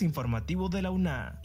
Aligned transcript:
informativo 0.00 0.68
de 0.68 0.80
la 0.80 0.92
UNA. 0.92 1.40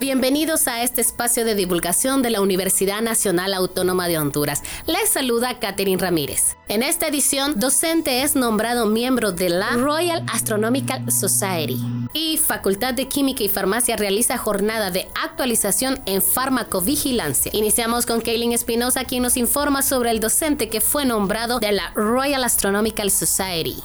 Bienvenidos 0.00 0.66
a 0.66 0.82
este 0.82 1.02
espacio 1.02 1.44
de 1.44 1.54
divulgación 1.54 2.22
de 2.22 2.30
la 2.30 2.40
Universidad 2.40 3.02
Nacional 3.02 3.52
Autónoma 3.52 4.08
de 4.08 4.16
Honduras. 4.16 4.62
Les 4.86 5.10
saluda 5.10 5.58
Catherine 5.58 6.00
Ramírez. 6.00 6.56
En 6.68 6.82
esta 6.82 7.06
edición, 7.06 7.60
docente 7.60 8.22
es 8.22 8.34
nombrado 8.34 8.86
miembro 8.86 9.32
de 9.32 9.50
la 9.50 9.72
Royal 9.72 10.24
Astronomical 10.32 11.12
Society 11.12 11.78
y 12.14 12.38
Facultad 12.38 12.94
de 12.94 13.08
Química 13.08 13.42
y 13.42 13.50
Farmacia 13.50 13.98
realiza 13.98 14.38
jornada 14.38 14.90
de 14.90 15.06
actualización 15.22 16.00
en 16.06 16.22
farmacovigilancia. 16.22 17.52
Iniciamos 17.54 18.06
con 18.06 18.22
Kaylin 18.22 18.52
Espinosa, 18.52 19.04
quien 19.04 19.22
nos 19.22 19.36
informa 19.36 19.82
sobre 19.82 20.12
el 20.12 20.20
docente 20.20 20.70
que 20.70 20.80
fue 20.80 21.04
nombrado 21.04 21.60
de 21.60 21.72
la 21.72 21.90
Royal 21.94 22.42
Astronomical 22.42 23.10
Society. 23.10 23.76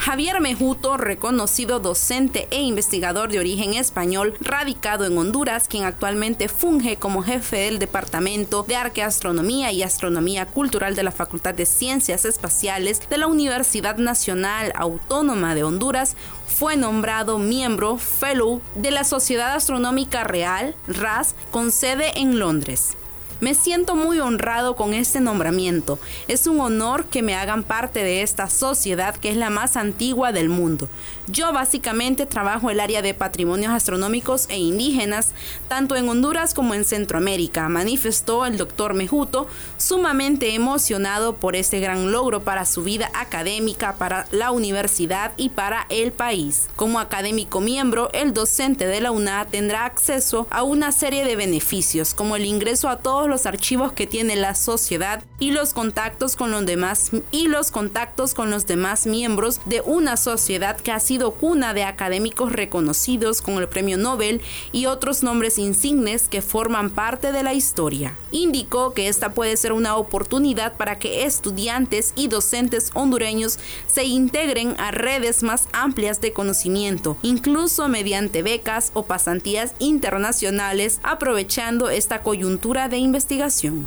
Javier 0.00 0.40
Mejuto, 0.40 0.96
reconocido 0.96 1.78
docente 1.78 2.48
e 2.50 2.62
investigador 2.62 3.30
de 3.30 3.38
origen 3.38 3.74
español, 3.74 4.34
radicado 4.40 5.04
en 5.04 5.18
Honduras, 5.18 5.68
quien 5.68 5.84
actualmente 5.84 6.48
funge 6.48 6.96
como 6.96 7.22
jefe 7.22 7.58
del 7.58 7.78
Departamento 7.78 8.62
de 8.62 8.76
Arqueastronomía 8.76 9.72
y 9.72 9.82
Astronomía 9.82 10.46
Cultural 10.46 10.96
de 10.96 11.02
la 11.02 11.10
Facultad 11.12 11.52
de 11.52 11.66
Ciencias 11.66 12.24
Espaciales 12.24 13.02
de 13.10 13.18
la 13.18 13.26
Universidad 13.26 13.98
Nacional 13.98 14.72
Autónoma 14.74 15.54
de 15.54 15.64
Honduras, 15.64 16.16
fue 16.46 16.78
nombrado 16.78 17.38
miembro 17.38 17.98
Fellow 17.98 18.62
de 18.76 18.92
la 18.92 19.04
Sociedad 19.04 19.54
Astronómica 19.54 20.24
Real, 20.24 20.74
RAS, 20.88 21.34
con 21.50 21.70
sede 21.70 22.18
en 22.18 22.38
Londres. 22.38 22.96
Me 23.40 23.54
siento 23.54 23.96
muy 23.96 24.20
honrado 24.20 24.76
con 24.76 24.92
este 24.92 25.18
nombramiento. 25.18 25.98
Es 26.28 26.46
un 26.46 26.60
honor 26.60 27.06
que 27.06 27.22
me 27.22 27.34
hagan 27.34 27.62
parte 27.62 28.04
de 28.04 28.20
esta 28.20 28.50
sociedad 28.50 29.16
que 29.16 29.30
es 29.30 29.36
la 29.36 29.48
más 29.48 29.78
antigua 29.78 30.30
del 30.30 30.50
mundo. 30.50 30.90
Yo 31.26 31.50
básicamente 31.52 32.26
trabajo 32.26 32.68
el 32.68 32.80
área 32.80 33.00
de 33.00 33.14
patrimonios 33.14 33.72
astronómicos 33.72 34.46
e 34.50 34.58
indígenas, 34.58 35.32
tanto 35.68 35.96
en 35.96 36.08
Honduras 36.08 36.52
como 36.52 36.74
en 36.74 36.84
Centroamérica, 36.84 37.68
manifestó 37.70 38.44
el 38.44 38.58
doctor 38.58 38.92
Mejuto, 38.92 39.46
sumamente 39.78 40.54
emocionado 40.54 41.36
por 41.36 41.56
este 41.56 41.80
gran 41.80 42.12
logro 42.12 42.42
para 42.42 42.66
su 42.66 42.82
vida 42.82 43.10
académica, 43.14 43.94
para 43.94 44.26
la 44.32 44.50
universidad 44.50 45.32
y 45.38 45.48
para 45.48 45.86
el 45.88 46.12
país. 46.12 46.68
Como 46.76 46.98
académico 46.98 47.60
miembro, 47.60 48.10
el 48.12 48.34
docente 48.34 48.86
de 48.86 49.00
la 49.00 49.12
UNA 49.12 49.46
tendrá 49.46 49.86
acceso 49.86 50.46
a 50.50 50.62
una 50.62 50.92
serie 50.92 51.24
de 51.24 51.36
beneficios, 51.36 52.12
como 52.12 52.36
el 52.36 52.44
ingreso 52.44 52.88
a 52.88 52.98
todos 52.98 53.29
los 53.30 53.46
archivos 53.46 53.92
que 53.92 54.06
tiene 54.06 54.36
la 54.36 54.54
sociedad 54.54 55.24
y 55.38 55.52
los 55.52 55.72
contactos 55.72 56.36
con 56.36 56.50
los 56.50 56.66
demás 56.66 57.10
y 57.30 57.48
los 57.48 57.70
contactos 57.70 58.34
con 58.34 58.50
los 58.50 58.66
demás 58.66 59.06
miembros 59.06 59.60
de 59.64 59.80
una 59.80 60.16
sociedad 60.16 60.76
que 60.76 60.92
ha 60.92 61.00
sido 61.00 61.30
cuna 61.32 61.72
de 61.72 61.84
académicos 61.84 62.52
reconocidos 62.52 63.40
con 63.40 63.54
el 63.54 63.68
Premio 63.68 63.96
Nobel 63.96 64.42
y 64.72 64.86
otros 64.86 65.22
nombres 65.22 65.56
insignes 65.58 66.28
que 66.28 66.42
forman 66.42 66.90
parte 66.90 67.32
de 67.32 67.42
la 67.42 67.54
historia. 67.54 68.16
Indicó 68.32 68.92
que 68.92 69.08
esta 69.08 69.32
puede 69.32 69.56
ser 69.56 69.72
una 69.72 69.96
oportunidad 69.96 70.76
para 70.76 70.98
que 70.98 71.24
estudiantes 71.24 72.12
y 72.16 72.28
docentes 72.28 72.90
hondureños 72.94 73.58
se 73.86 74.04
integren 74.04 74.74
a 74.78 74.90
redes 74.90 75.42
más 75.42 75.68
amplias 75.72 76.20
de 76.20 76.32
conocimiento, 76.32 77.16
incluso 77.22 77.88
mediante 77.88 78.42
becas 78.42 78.90
o 78.94 79.04
pasantías 79.04 79.74
internacionales, 79.78 81.00
aprovechando 81.02 81.90
esta 81.90 82.22
coyuntura 82.22 82.88
de 82.88 82.98
investigación 82.98 83.19
investigación. 83.20 83.86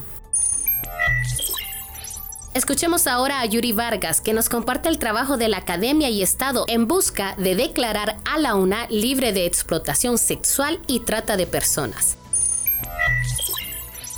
Escuchemos 2.53 3.07
ahora 3.07 3.41
a 3.41 3.45
Yuri 3.45 3.71
Vargas, 3.71 4.21
que 4.21 4.31
nos 4.31 4.47
comparte 4.47 4.89
el 4.89 4.99
trabajo 4.99 5.37
de 5.37 5.49
la 5.49 5.57
Academia 5.57 6.07
y 6.11 6.21
Estado 6.21 6.65
en 6.67 6.87
busca 6.87 7.35
de 7.37 7.55
declarar 7.55 8.17
a 8.31 8.37
la 8.37 8.53
UNA 8.53 8.85
libre 8.91 9.33
de 9.33 9.47
explotación 9.47 10.19
sexual 10.19 10.79
y 10.85 10.99
trata 10.99 11.35
de 11.35 11.47
personas. 11.47 12.15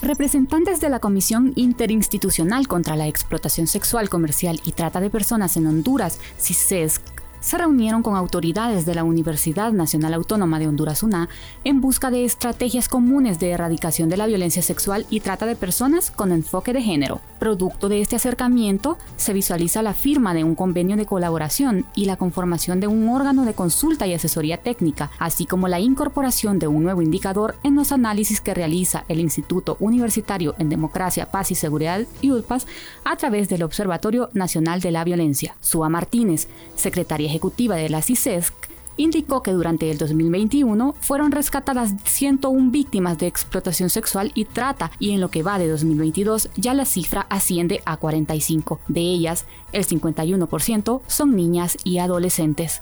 Representantes 0.02 0.82
de 0.82 0.90
la 0.90 1.00
Comisión 1.00 1.54
Interinstitucional 1.56 2.68
contra 2.68 2.98
la 2.98 3.08
Explotación 3.08 3.68
Sexual, 3.68 4.10
Comercial 4.10 4.60
y 4.66 4.74
Trata 4.74 5.00
de 5.00 5.10
Personas 5.10 5.56
en 5.56 5.66
Honduras, 5.66 6.20
CISESC, 6.38 7.02
se 7.46 7.60
reunieron 7.60 8.02
con 8.02 8.16
autoridades 8.16 8.88
de 8.88 8.96
la 8.96 9.04
Universidad 9.04 9.72
Nacional 9.72 10.16
Autónoma 10.16 10.58
de 10.58 10.68
Honduras 10.68 11.04
UNA 11.04 11.30
en 11.64 11.80
busca 11.80 12.10
de 12.10 12.26
estrategias 12.26 12.90
comunes 12.90 13.40
de 13.40 13.52
erradicación 13.52 14.10
de 14.10 14.18
la 14.18 14.26
violencia 14.26 14.64
sexual 14.64 15.06
y 15.12 15.20
trata 15.20 15.46
de 15.46 15.56
personas 15.56 16.10
con 16.10 16.32
enfoque 16.32 16.74
de 16.74 16.82
género. 16.82 17.22
Producto 17.38 17.88
de 17.88 18.02
este 18.02 18.16
acercamiento 18.16 18.98
se 19.16 19.32
visualiza 19.32 19.84
la 19.84 19.94
firma 19.94 20.34
de 20.34 20.44
un 20.44 20.56
convenio 20.56 20.98
de 20.98 21.06
colaboración 21.06 21.86
y 21.94 22.06
la 22.06 22.18
conformación 22.18 22.80
de 22.80 22.88
un 22.88 23.08
órgano 23.10 23.46
de 23.46 23.54
consulta 23.54 24.08
y 24.08 24.16
asesoría 24.16 24.58
técnica, 24.58 25.12
así 25.20 25.46
como 25.46 25.68
la 25.68 25.80
incorporación 25.80 26.58
de 26.58 26.66
un 26.68 26.82
nuevo 26.82 27.04
indicador 27.04 27.54
en 27.62 27.76
los 27.76 27.92
análisis 27.92 28.42
que 28.42 28.56
realiza 28.56 29.06
el 29.08 29.20
Instituto 29.20 29.78
Universitario 29.80 30.56
en 30.58 30.70
Democracia, 30.70 31.30
Paz 31.30 31.52
y 31.52 31.56
Seguridad 31.56 32.08
ULPAS 32.24 32.66
a 33.04 33.16
través 33.18 33.50
del 33.50 33.62
Observatorio 33.62 34.32
Nacional 34.34 34.82
de 34.82 34.90
la 34.90 35.04
Violencia. 35.04 35.56
Sua 35.60 35.90
Martínez, 35.90 36.48
secretaria 36.76 37.35
ejecutiva 37.36 37.76
de 37.76 37.90
la 37.90 38.02
CISESC, 38.02 38.54
indicó 38.98 39.42
que 39.42 39.52
durante 39.52 39.92
el 39.92 39.98
2021 39.98 40.96
fueron 41.00 41.32
rescatadas 41.32 41.94
101 42.06 42.72
víctimas 42.72 43.18
de 43.18 43.28
explotación 43.28 43.90
sexual 43.90 44.32
y 44.36 44.46
trata 44.46 44.92
y 45.00 45.12
en 45.12 45.22
lo 45.22 45.30
que 45.30 45.44
va 45.44 45.60
de 45.60 45.68
2022 45.68 46.50
ya 46.56 46.74
la 46.74 46.86
cifra 46.86 47.28
asciende 47.30 47.82
a 47.86 47.98
45. 47.98 48.80
De 48.88 49.02
ellas, 49.02 49.46
el 49.72 49.86
51% 49.86 51.02
son 51.08 51.36
niñas 51.36 51.78
y 51.84 51.98
adolescentes. 51.98 52.82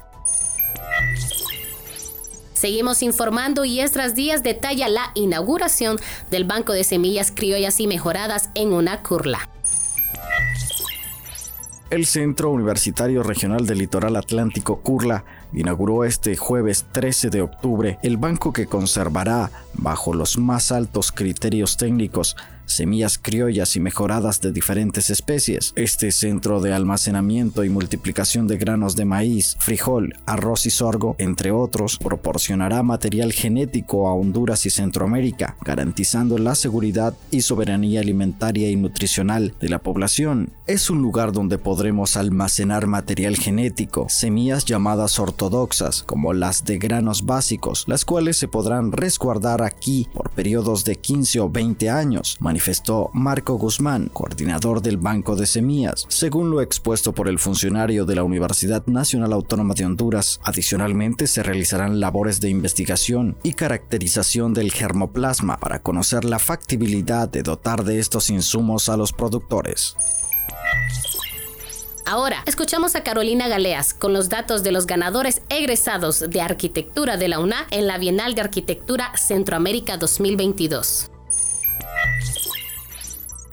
Seguimos 2.53 3.03
informando 3.03 3.66
y 3.66 3.81
Estras 3.81 4.16
Díaz 4.16 4.42
detalla 4.42 4.88
la 4.88 5.12
inauguración 5.16 6.00
del 6.31 6.46
Banco 6.46 6.72
de 6.72 6.86
Semillas 6.86 7.34
Criollas 7.36 7.81
y 7.81 7.88
Mejoradas 7.88 8.52
en 8.56 8.72
una 8.72 9.03
curla. 9.03 9.50
El 11.94 12.08
Centro 12.08 12.50
Universitario 12.50 13.22
Regional 13.22 13.68
del 13.68 13.78
Litoral 13.78 14.16
Atlántico 14.16 14.78
Curla 14.78 15.26
inauguró 15.54 16.06
este 16.06 16.36
jueves 16.36 16.88
13 16.92 17.30
de 17.30 17.44
octubre 17.44 18.00
el 18.02 18.18
banco 18.18 18.52
que 18.52 18.66
conservará, 18.66 19.52
bajo 19.76 20.16
los 20.16 20.40
más 20.40 20.72
altos 20.72 21.12
criterios 21.12 21.78
técnicos, 21.78 22.36
semillas 22.66 23.18
criollas 23.18 23.75
y 23.75 23.79
mejoradas 23.79 24.41
de 24.41 24.51
diferentes 24.51 25.09
especies. 25.09 25.74
Este 25.75 26.12
centro 26.12 26.62
de 26.62 26.74
almacenamiento 26.74 27.63
y 27.63 27.69
multiplicación 27.69 28.47
de 28.47 28.57
granos 28.57 28.96
de 28.96 29.06
maíz, 29.06 29.56
frijol, 29.59 30.16
arroz 30.25 30.66
y 30.66 30.69
sorgo, 30.69 31.16
entre 31.18 31.51
otros, 31.51 31.97
proporcionará 31.97 32.84
material 32.84 33.31
genético 33.31 34.07
a 34.07 34.13
Honduras 34.13 34.66
y 34.66 34.69
Centroamérica, 34.69 35.57
garantizando 35.62 36.38
la 36.38 36.56
seguridad 36.56 37.16
y 37.31 37.41
soberanía 37.41 38.01
alimentaria 38.01 38.69
y 38.69 38.75
nutricional 38.75 39.53
de 39.59 39.69
la 39.69 39.80
población. 39.80 40.50
Es 40.66 40.90
un 40.90 41.01
lugar 41.01 41.31
donde 41.31 41.57
podremos 41.57 42.18
almacenar 42.18 42.88
material 42.88 43.35
genético, 43.35 44.07
semillas 44.09 44.66
llamadas 44.66 45.19
ortodoxas, 45.19 46.03
como 46.03 46.34
las 46.34 46.63
de 46.66 46.78
granos 46.78 47.25
básicos, 47.25 47.85
las 47.88 48.06
cuales 48.06 48.38
se 48.38 48.47
podrán 48.47 48.91
resguardar 48.91 49.62
aquí 49.62 50.07
por 50.13 50.30
periodos 50.30 50.84
de 50.85 50.95
15 50.95 51.40
o 51.41 51.50
20 51.50 51.90
años, 51.90 52.38
manifestó 52.53 53.09
Marco 53.14 53.56
Guzmán, 53.56 54.12
coordinador 54.14 54.84
del 54.84 54.97
Banco 54.97 55.36
de 55.36 55.47
Semillas. 55.47 56.06
Según 56.08 56.52
lo 56.52 56.62
expuesto 56.62 57.12
por 57.12 57.28
el 57.28 57.40
funcionario 57.40 58.06
de 58.06 58.14
la 58.14 58.24
Universidad 58.24 58.86
Nacional 58.86 59.34
Autónoma 59.34 59.74
de 59.74 59.86
Honduras, 59.86 60.40
adicionalmente 60.44 61.25
se 61.25 61.42
realizarán 61.42 62.00
labores 62.00 62.42
de 62.42 62.52
investigación 62.52 63.38
y 63.42 63.56
caracterización 63.56 64.53
del 64.53 64.72
germoplasma 64.72 65.58
para 65.58 65.80
conocer 65.80 66.25
la 66.25 66.38
factibilidad 66.38 67.28
de 67.28 67.42
dotar 67.42 67.84
de 67.84 67.97
estos 67.97 68.30
insumos 68.30 68.88
a 68.88 68.98
los 68.98 69.13
productores. 69.13 69.95
Ahora, 72.06 72.44
escuchamos 72.45 72.95
a 72.95 73.01
Carolina 73.01 73.48
Galeas 73.48 73.95
con 73.95 74.13
los 74.13 74.30
datos 74.30 74.62
de 74.62 74.72
los 74.72 74.86
ganadores 74.86 75.42
egresados 75.50 76.19
de 76.30 76.39
arquitectura 76.39 77.18
de 77.18 77.30
la 77.30 77.39
UNA 77.39 77.66
en 77.72 77.88
la 77.88 77.98
Bienal 77.98 78.36
de 78.36 78.42
Arquitectura 78.42 79.12
Centroamérica 79.18 79.98
2022. 79.98 81.10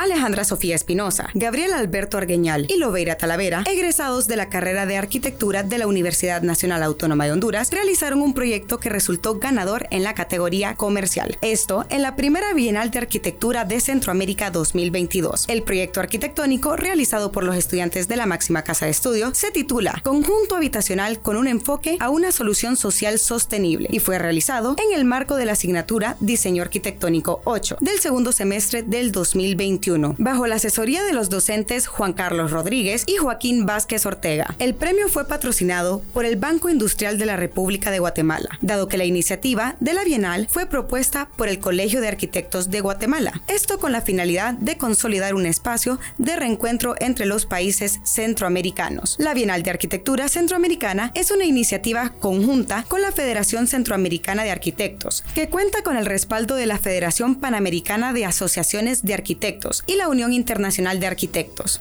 Alejandra 0.00 0.44
Sofía 0.44 0.76
Espinosa, 0.76 1.28
Gabriel 1.34 1.74
Alberto 1.74 2.16
Argueñal 2.16 2.64
y 2.70 2.78
Loveira 2.78 3.18
Talavera, 3.18 3.64
egresados 3.66 4.26
de 4.26 4.36
la 4.36 4.48
carrera 4.48 4.86
de 4.86 4.96
arquitectura 4.96 5.62
de 5.62 5.76
la 5.76 5.86
Universidad 5.86 6.40
Nacional 6.40 6.82
Autónoma 6.82 7.26
de 7.26 7.32
Honduras, 7.32 7.70
realizaron 7.70 8.22
un 8.22 8.32
proyecto 8.32 8.80
que 8.80 8.88
resultó 8.88 9.38
ganador 9.38 9.88
en 9.90 10.02
la 10.02 10.14
categoría 10.14 10.74
comercial. 10.74 11.36
Esto 11.42 11.84
en 11.90 12.00
la 12.00 12.16
primera 12.16 12.54
Bienal 12.54 12.90
de 12.90 12.98
Arquitectura 12.98 13.66
de 13.66 13.78
Centroamérica 13.78 14.50
2022. 14.50 15.44
El 15.48 15.64
proyecto 15.64 16.00
arquitectónico 16.00 16.76
realizado 16.76 17.30
por 17.30 17.44
los 17.44 17.56
estudiantes 17.56 18.08
de 18.08 18.16
la 18.16 18.24
máxima 18.24 18.62
casa 18.62 18.86
de 18.86 18.92
estudio 18.92 19.34
se 19.34 19.50
titula 19.50 20.00
Conjunto 20.02 20.56
habitacional 20.56 21.20
con 21.20 21.36
un 21.36 21.46
enfoque 21.46 21.98
a 22.00 22.08
una 22.08 22.32
solución 22.32 22.78
social 22.78 23.18
sostenible 23.18 23.86
y 23.92 23.98
fue 23.98 24.18
realizado 24.18 24.76
en 24.78 24.98
el 24.98 25.04
marco 25.04 25.36
de 25.36 25.44
la 25.44 25.52
asignatura 25.52 26.16
Diseño 26.20 26.62
Arquitectónico 26.62 27.42
8 27.44 27.76
del 27.82 28.00
segundo 28.00 28.32
semestre 28.32 28.82
del 28.82 29.12
2021 29.12 29.89
2021, 29.90 30.14
bajo 30.18 30.46
la 30.46 30.56
asesoría 30.56 31.02
de 31.02 31.12
los 31.12 31.30
docentes 31.30 31.86
Juan 31.86 32.12
Carlos 32.12 32.50
Rodríguez 32.50 33.04
y 33.06 33.16
Joaquín 33.16 33.66
Vázquez 33.66 34.06
Ortega. 34.06 34.54
El 34.58 34.74
premio 34.74 35.08
fue 35.08 35.26
patrocinado 35.26 36.02
por 36.12 36.24
el 36.24 36.36
Banco 36.36 36.68
Industrial 36.68 37.18
de 37.18 37.26
la 37.26 37.36
República 37.36 37.90
de 37.90 37.98
Guatemala, 37.98 38.48
dado 38.60 38.88
que 38.88 38.98
la 38.98 39.04
iniciativa 39.04 39.76
de 39.80 39.94
la 39.94 40.04
Bienal 40.04 40.46
fue 40.50 40.66
propuesta 40.66 41.28
por 41.36 41.48
el 41.48 41.58
Colegio 41.58 42.00
de 42.00 42.08
Arquitectos 42.08 42.70
de 42.70 42.80
Guatemala. 42.80 43.42
Esto 43.48 43.78
con 43.78 43.92
la 43.92 44.02
finalidad 44.02 44.54
de 44.54 44.78
consolidar 44.78 45.34
un 45.34 45.46
espacio 45.46 45.98
de 46.18 46.36
reencuentro 46.36 46.94
entre 47.00 47.26
los 47.26 47.46
países 47.46 48.00
centroamericanos. 48.04 49.16
La 49.18 49.34
Bienal 49.34 49.62
de 49.62 49.70
Arquitectura 49.70 50.28
Centroamericana 50.28 51.12
es 51.14 51.30
una 51.30 51.44
iniciativa 51.44 52.12
conjunta 52.20 52.84
con 52.88 53.02
la 53.02 53.12
Federación 53.12 53.66
Centroamericana 53.66 54.44
de 54.44 54.50
Arquitectos, 54.50 55.24
que 55.34 55.48
cuenta 55.48 55.82
con 55.82 55.96
el 55.96 56.06
respaldo 56.06 56.54
de 56.54 56.66
la 56.66 56.78
Federación 56.78 57.36
Panamericana 57.36 58.12
de 58.12 58.24
Asociaciones 58.24 59.02
de 59.02 59.14
Arquitectos 59.14 59.79
y 59.86 59.96
la 59.96 60.08
Unión 60.08 60.32
Internacional 60.32 61.00
de 61.00 61.06
Arquitectos. 61.06 61.80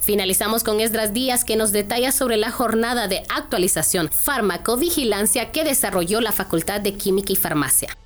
Finalizamos 0.00 0.64
con 0.64 0.80
Esdras 0.80 1.12
Díaz 1.12 1.44
que 1.44 1.56
nos 1.56 1.70
detalla 1.70 2.12
sobre 2.12 2.38
la 2.38 2.50
jornada 2.50 3.08
de 3.08 3.24
actualización 3.28 4.08
farmacovigilancia 4.08 5.52
que 5.52 5.64
desarrolló 5.64 6.22
la 6.22 6.32
Facultad 6.32 6.80
de 6.80 6.94
Química 6.94 7.32
y 7.32 7.36
Farmacia. 7.36 7.96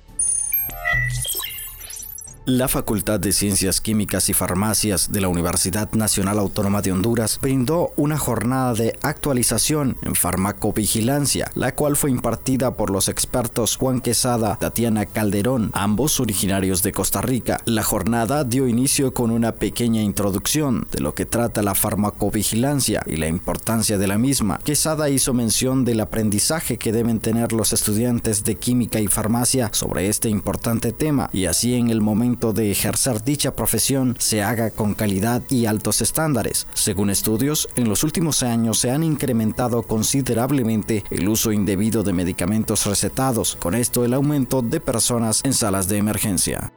La 2.45 2.67
Facultad 2.67 3.21
de 3.21 3.31
Ciencias 3.31 3.79
Químicas 3.79 4.27
y 4.27 4.33
Farmacias 4.33 5.13
de 5.13 5.21
la 5.21 5.29
Universidad 5.29 5.89
Nacional 5.93 6.39
Autónoma 6.39 6.81
de 6.81 6.91
Honduras 6.91 7.39
brindó 7.41 7.93
una 7.95 8.17
jornada 8.17 8.73
de 8.73 8.99
actualización 9.01 9.95
en 10.01 10.13
farmacovigilancia, 10.13 11.49
la 11.55 11.73
cual 11.73 11.95
fue 11.95 12.11
impartida 12.11 12.75
por 12.75 12.89
los 12.89 13.07
expertos 13.07 13.77
Juan 13.77 14.01
Quesada, 14.01 14.57
Tatiana 14.57 15.05
Calderón, 15.05 15.71
ambos 15.73 16.19
originarios 16.19 16.83
de 16.83 16.91
Costa 16.91 17.21
Rica. 17.21 17.61
La 17.63 17.81
jornada 17.81 18.43
dio 18.43 18.67
inicio 18.67 19.13
con 19.13 19.31
una 19.31 19.53
pequeña 19.53 20.01
introducción 20.01 20.85
de 20.91 20.99
lo 20.99 21.15
que 21.15 21.25
trata 21.25 21.61
la 21.61 21.75
farmacovigilancia 21.75 23.03
y 23.05 23.15
la 23.15 23.27
importancia 23.27 23.97
de 23.97 24.07
la 24.07 24.17
misma. 24.17 24.59
Quesada 24.65 25.09
hizo 25.09 25.33
mención 25.33 25.85
del 25.85 26.01
aprendizaje 26.01 26.77
que 26.77 26.91
deben 26.91 27.21
tener 27.21 27.53
los 27.53 27.71
estudiantes 27.71 28.43
de 28.43 28.55
química 28.55 28.99
y 28.99 29.07
farmacia 29.07 29.69
sobre 29.71 30.09
este 30.09 30.27
importante 30.27 30.91
tema 30.91 31.29
y 31.31 31.45
así 31.45 31.75
en 31.75 31.89
el 31.89 32.01
de 32.33 32.71
ejercer 32.71 33.23
dicha 33.23 33.55
profesión 33.55 34.15
se 34.19 34.41
haga 34.41 34.71
con 34.71 34.95
calidad 34.95 35.43
y 35.49 35.67
altos 35.67 36.01
estándares. 36.01 36.67
Según 36.73 37.09
estudios, 37.09 37.69
en 37.75 37.87
los 37.87 38.03
últimos 38.03 38.43
años 38.43 38.79
se 38.79 38.91
han 38.91 39.03
incrementado 39.03 39.83
considerablemente 39.83 41.03
el 41.11 41.29
uso 41.29 41.51
indebido 41.51 42.03
de 42.03 42.13
medicamentos 42.13 42.85
recetados, 42.85 43.55
con 43.55 43.75
esto 43.75 44.03
el 44.03 44.13
aumento 44.13 44.61
de 44.61 44.79
personas 44.79 45.41
en 45.43 45.53
salas 45.53 45.87
de 45.87 45.97
emergencia. 45.97 46.73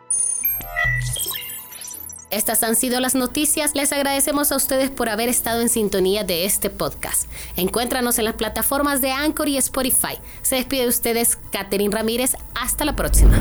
Estas 2.30 2.62
han 2.62 2.76
sido 2.76 3.00
las 3.00 3.14
noticias. 3.14 3.74
Les 3.74 3.92
agradecemos 3.92 4.50
a 4.50 4.56
ustedes 4.56 4.90
por 4.90 5.08
haber 5.08 5.28
estado 5.28 5.60
en 5.60 5.68
sintonía 5.68 6.24
de 6.24 6.44
este 6.44 6.70
podcast. 6.70 7.30
Encuéntranos 7.56 8.18
en 8.18 8.24
las 8.24 8.34
plataformas 8.34 9.00
de 9.00 9.12
Anchor 9.12 9.48
y 9.48 9.56
Spotify. 9.56 10.18
Se 10.42 10.56
despide 10.56 10.82
de 10.82 10.88
ustedes 10.88 11.38
Catherine 11.50 11.94
Ramírez. 11.94 12.34
Hasta 12.54 12.84
la 12.84 12.96
próxima. 12.96 13.40